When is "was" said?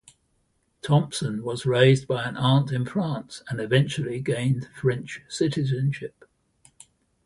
1.43-1.67